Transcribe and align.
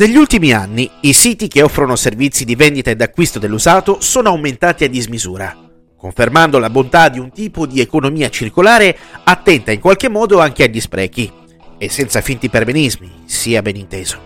Negli 0.00 0.16
ultimi 0.16 0.50
anni 0.54 0.90
i 1.00 1.12
siti 1.12 1.46
che 1.46 1.60
offrono 1.60 1.94
servizi 1.94 2.46
di 2.46 2.56
vendita 2.56 2.88
ed 2.88 3.02
acquisto 3.02 3.38
dell'usato 3.38 3.98
sono 4.00 4.30
aumentati 4.30 4.84
a 4.84 4.88
dismisura, 4.88 5.54
confermando 5.94 6.58
la 6.58 6.70
bontà 6.70 7.10
di 7.10 7.18
un 7.18 7.30
tipo 7.30 7.66
di 7.66 7.82
economia 7.82 8.30
circolare 8.30 8.96
attenta 9.24 9.72
in 9.72 9.78
qualche 9.78 10.08
modo 10.08 10.40
anche 10.40 10.62
agli 10.62 10.80
sprechi 10.80 11.30
e 11.76 11.90
senza 11.90 12.22
finti 12.22 12.48
perbenismi, 12.48 13.24
sia 13.26 13.60
ben 13.60 13.76
inteso. 13.76 14.18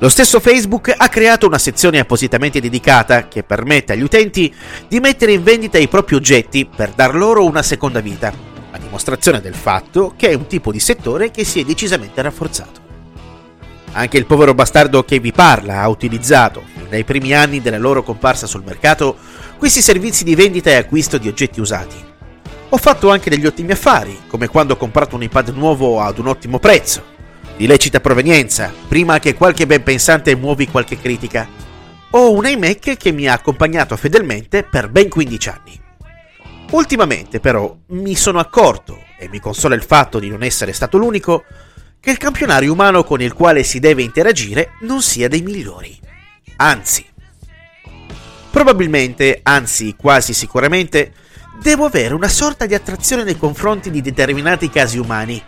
Lo 0.00 0.08
stesso 0.08 0.40
Facebook 0.40 0.92
ha 0.96 1.08
creato 1.08 1.46
una 1.46 1.58
sezione 1.58 2.00
appositamente 2.00 2.60
dedicata 2.60 3.28
che 3.28 3.44
permette 3.44 3.92
agli 3.92 4.02
utenti 4.02 4.52
di 4.88 4.98
mettere 4.98 5.34
in 5.34 5.44
vendita 5.44 5.78
i 5.78 5.86
propri 5.86 6.16
oggetti 6.16 6.66
per 6.66 6.90
dar 6.90 7.14
loro 7.14 7.44
una 7.44 7.62
seconda 7.62 8.00
vita, 8.00 8.34
a 8.72 8.78
dimostrazione 8.78 9.40
del 9.40 9.54
fatto 9.54 10.14
che 10.16 10.30
è 10.30 10.34
un 10.34 10.48
tipo 10.48 10.72
di 10.72 10.80
settore 10.80 11.30
che 11.30 11.44
si 11.44 11.60
è 11.60 11.64
decisamente 11.64 12.20
rafforzato. 12.20 12.83
Anche 13.96 14.18
il 14.18 14.26
povero 14.26 14.54
bastardo 14.54 15.04
che 15.04 15.20
vi 15.20 15.30
parla 15.30 15.80
ha 15.80 15.88
utilizzato, 15.88 16.64
fin 16.74 16.88
dai 16.88 17.04
primi 17.04 17.32
anni 17.32 17.60
della 17.60 17.78
loro 17.78 18.02
comparsa 18.02 18.44
sul 18.44 18.64
mercato, 18.64 19.16
questi 19.56 19.80
servizi 19.80 20.24
di 20.24 20.34
vendita 20.34 20.70
e 20.70 20.74
acquisto 20.74 21.16
di 21.16 21.28
oggetti 21.28 21.60
usati. 21.60 21.94
Ho 22.70 22.76
fatto 22.76 23.08
anche 23.10 23.30
degli 23.30 23.46
ottimi 23.46 23.70
affari, 23.70 24.22
come 24.26 24.48
quando 24.48 24.72
ho 24.72 24.76
comprato 24.76 25.14
un 25.14 25.22
iPad 25.22 25.50
nuovo 25.50 26.00
ad 26.00 26.18
un 26.18 26.26
ottimo 26.26 26.58
prezzo, 26.58 27.04
di 27.56 27.68
lecita 27.68 28.00
provenienza, 28.00 28.72
prima 28.88 29.20
che 29.20 29.34
qualche 29.34 29.64
ben 29.64 29.84
pensante 29.84 30.34
muovi 30.34 30.66
qualche 30.66 30.98
critica, 30.98 31.46
o 32.10 32.32
un 32.32 32.46
iMac 32.46 32.96
che 32.96 33.12
mi 33.12 33.28
ha 33.28 33.34
accompagnato 33.34 33.96
fedelmente 33.96 34.64
per 34.64 34.88
ben 34.88 35.08
15 35.08 35.48
anni. 35.48 35.80
Ultimamente, 36.72 37.38
però, 37.38 37.72
mi 37.90 38.16
sono 38.16 38.40
accorto, 38.40 38.98
e 39.16 39.28
mi 39.28 39.38
consola 39.38 39.76
il 39.76 39.84
fatto 39.84 40.18
di 40.18 40.28
non 40.28 40.42
essere 40.42 40.72
stato 40.72 40.98
l'unico, 40.98 41.44
che 42.04 42.10
il 42.10 42.18
campionario 42.18 42.70
umano 42.70 43.02
con 43.02 43.22
il 43.22 43.32
quale 43.32 43.62
si 43.62 43.80
deve 43.80 44.02
interagire 44.02 44.72
non 44.80 45.00
sia 45.00 45.26
dei 45.26 45.40
migliori. 45.40 45.98
Anzi, 46.56 47.04
probabilmente, 48.50 49.40
anzi 49.42 49.96
quasi 49.96 50.34
sicuramente, 50.34 51.14
devo 51.62 51.86
avere 51.86 52.12
una 52.12 52.28
sorta 52.28 52.66
di 52.66 52.74
attrazione 52.74 53.24
nei 53.24 53.38
confronti 53.38 53.90
di 53.90 54.02
determinati 54.02 54.68
casi 54.68 54.98
umani 54.98 55.42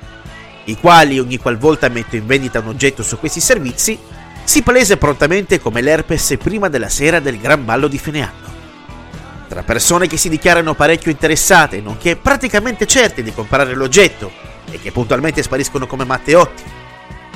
i 0.66 0.78
quali 0.78 1.18
ogni 1.18 1.38
qualvolta 1.38 1.88
metto 1.88 2.16
in 2.16 2.26
vendita 2.26 2.58
un 2.60 2.68
oggetto 2.68 3.02
su 3.02 3.18
questi 3.18 3.40
servizi, 3.40 3.98
si 4.42 4.62
palesa 4.62 4.96
prontamente 4.96 5.60
come 5.60 5.80
l'herpes 5.80 6.36
prima 6.42 6.68
della 6.68 6.88
sera 6.88 7.20
del 7.20 7.38
gran 7.38 7.64
ballo 7.64 7.86
di 7.86 7.98
fine 7.98 8.22
anno. 8.22 8.54
Tra 9.48 9.62
persone 9.62 10.08
che 10.08 10.16
si 10.16 10.28
dichiarano 10.28 10.74
parecchio 10.74 11.10
interessate, 11.10 11.80
nonché 11.80 12.16
praticamente 12.16 12.86
certe 12.86 13.22
di 13.22 13.32
comprare 13.32 13.74
l'oggetto 13.74 14.54
e 14.70 14.80
che 14.80 14.92
puntualmente 14.92 15.42
spariscono 15.42 15.86
come 15.86 16.04
matteotti, 16.04 16.62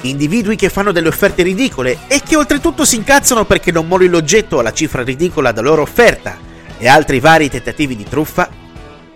individui 0.02 0.56
che 0.56 0.68
fanno 0.68 0.92
delle 0.92 1.08
offerte 1.08 1.42
ridicole 1.42 1.98
e 2.08 2.22
che 2.26 2.36
oltretutto 2.36 2.84
si 2.84 2.96
incazzano 2.96 3.44
perché 3.44 3.70
non 3.70 3.86
moli 3.86 4.08
l'oggetto 4.08 4.58
alla 4.58 4.72
cifra 4.72 5.02
ridicola 5.02 5.52
da 5.52 5.60
loro 5.60 5.82
offerta 5.82 6.38
e 6.78 6.88
altri 6.88 7.20
vari 7.20 7.50
tentativi 7.50 7.96
di 7.96 8.04
truffa, 8.04 8.60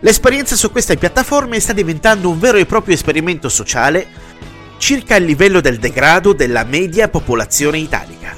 L'esperienza 0.05 0.55
su 0.55 0.71
queste 0.71 0.99
piattaforme 0.99 1.59
sta 1.61 1.73
diventando 1.73 2.29
un 2.29 2.39
vero 2.39 2.59
e 2.59 2.67
proprio 2.67 2.95
esperimento 2.95 3.49
sociale 3.49 4.07
circa 4.77 5.17
il 5.17 5.25
livello 5.25 5.63
del 5.63 5.79
degrado 5.79 6.35
della 6.35 6.63
media 6.65 7.09
popolazione 7.09 7.79
italica. 7.79 8.37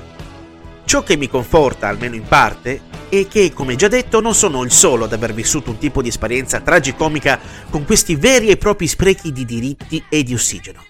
Ciò 0.85 1.03
che 1.03 1.17
mi 1.17 1.29
conforta, 1.29 1.89
almeno 1.89 2.15
in 2.15 2.23
parte, 2.23 2.83
è 3.09 3.29
che, 3.29 3.53
come 3.53 3.77
già 3.77 3.89
detto, 3.89 4.21
non 4.21 4.35
sono 4.35 4.63
il 4.63 4.71
solo 4.71 5.05
ad 5.05 5.13
aver 5.13 5.33
vissuto 5.33 5.71
un 5.71 5.79
tipo 5.79 6.03
di 6.03 6.09
esperienza 6.09 6.61
tragicomica 6.61 7.39
con 7.71 7.85
questi 7.85 8.17
veri 8.17 8.49
e 8.49 8.57
propri 8.57 8.87
sprechi 8.87 9.33
di 9.33 9.45
diritti 9.45 10.03
e 10.09 10.23
di 10.23 10.35
ossigeno. 10.35 10.85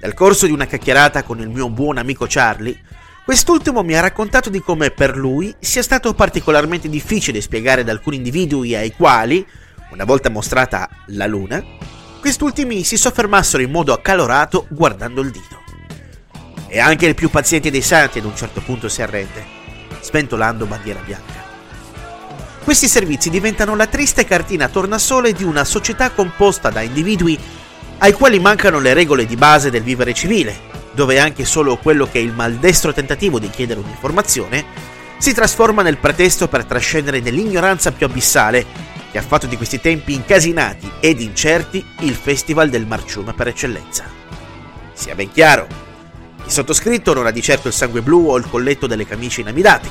Nel 0.00 0.14
corso 0.14 0.46
di 0.46 0.52
una 0.52 0.66
chiacchierata 0.66 1.22
con 1.22 1.40
il 1.40 1.48
mio 1.48 1.68
buon 1.68 1.98
amico 1.98 2.26
Charlie, 2.28 2.78
quest'ultimo 3.24 3.82
mi 3.82 3.94
ha 3.94 4.00
raccontato 4.00 4.50
di 4.50 4.60
come 4.60 4.90
per 4.90 5.16
lui 5.16 5.54
sia 5.58 5.82
stato 5.82 6.14
particolarmente 6.14 6.88
difficile 6.88 7.40
spiegare 7.40 7.80
ad 7.80 7.88
alcuni 7.88 8.16
individui 8.16 8.74
ai 8.74 8.92
quali, 8.92 9.44
una 9.90 10.04
volta 10.04 10.30
mostrata 10.30 10.88
la 11.06 11.26
luna, 11.26 11.64
quest'ultimi 12.20 12.84
si 12.84 12.96
soffermassero 12.96 13.62
in 13.62 13.70
modo 13.70 13.92
accalorato 13.92 14.66
guardando 14.68 15.22
il 15.22 15.30
dito. 15.30 15.62
E 16.68 16.78
anche 16.78 17.06
il 17.06 17.14
più 17.14 17.30
paziente 17.30 17.70
dei 17.70 17.82
santi 17.82 18.18
ad 18.18 18.24
un 18.24 18.36
certo 18.36 18.60
punto 18.60 18.88
si 18.88 19.00
arrende, 19.00 19.55
sventolando 20.06 20.66
bandiera 20.66 21.00
bianca. 21.04 21.44
Questi 22.62 22.88
servizi 22.88 23.28
diventano 23.30 23.76
la 23.76 23.86
triste 23.86 24.24
cartina 24.24 24.68
tornasole 24.68 25.32
di 25.32 25.44
una 25.44 25.64
società 25.64 26.10
composta 26.10 26.70
da 26.70 26.80
individui 26.80 27.38
ai 27.98 28.12
quali 28.12 28.38
mancano 28.38 28.78
le 28.78 28.94
regole 28.94 29.26
di 29.26 29.36
base 29.36 29.70
del 29.70 29.82
vivere 29.82 30.14
civile, 30.14 30.60
dove 30.92 31.18
anche 31.18 31.44
solo 31.44 31.76
quello 31.76 32.06
che 32.06 32.18
è 32.18 32.22
il 32.22 32.32
maldestro 32.32 32.92
tentativo 32.92 33.38
di 33.38 33.50
chiedere 33.50 33.80
un'informazione 33.80 34.94
si 35.18 35.32
trasforma 35.32 35.82
nel 35.82 35.96
pretesto 35.96 36.46
per 36.46 36.64
trascendere 36.64 37.20
nell'ignoranza 37.20 37.90
più 37.90 38.06
abissale 38.06 38.66
che 39.10 39.18
ha 39.18 39.22
fatto 39.22 39.46
di 39.46 39.56
questi 39.56 39.80
tempi 39.80 40.12
incasinati 40.12 40.90
ed 41.00 41.20
incerti 41.20 41.84
il 42.00 42.14
festival 42.14 42.68
del 42.68 42.86
marciume 42.86 43.32
per 43.32 43.48
eccellenza. 43.48 44.04
Sia 44.92 45.14
ben 45.14 45.32
chiaro, 45.32 45.85
il 46.46 46.50
sottoscritto 46.50 47.12
non 47.12 47.26
ha 47.26 47.30
di 47.30 47.42
certo 47.42 47.68
il 47.68 47.74
sangue 47.74 48.00
blu 48.00 48.28
o 48.28 48.38
il 48.38 48.48
colletto 48.48 48.86
delle 48.86 49.06
camicie 49.06 49.42
inamidate, 49.42 49.88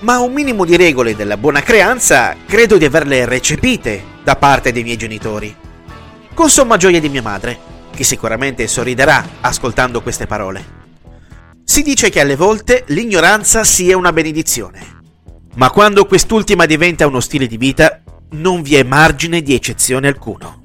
ma 0.00 0.18
un 0.18 0.32
minimo 0.32 0.64
di 0.64 0.76
regole 0.76 1.16
della 1.16 1.36
buona 1.36 1.62
creanza 1.62 2.36
credo 2.46 2.78
di 2.78 2.84
averle 2.84 3.24
recepite 3.24 4.04
da 4.22 4.36
parte 4.36 4.70
dei 4.70 4.84
miei 4.84 4.96
genitori, 4.96 5.54
con 6.32 6.48
somma 6.48 6.76
gioia 6.76 7.00
di 7.00 7.08
mia 7.08 7.22
madre, 7.22 7.58
che 7.92 8.04
sicuramente 8.04 8.68
sorriderà 8.68 9.26
ascoltando 9.40 10.00
queste 10.00 10.26
parole. 10.26 10.78
Si 11.64 11.82
dice 11.82 12.10
che 12.10 12.20
alle 12.20 12.36
volte 12.36 12.84
l'ignoranza 12.88 13.64
sia 13.64 13.96
una 13.96 14.12
benedizione 14.12 14.98
ma 15.54 15.70
quando 15.70 16.06
quest'ultima 16.06 16.64
diventa 16.64 17.06
uno 17.06 17.20
stile 17.20 17.46
di 17.46 17.56
vita, 17.56 18.02
non 18.30 18.62
vi 18.62 18.76
è 18.76 18.82
margine 18.82 19.42
di 19.42 19.54
eccezione 19.54 20.06
alcuno. 20.06 20.59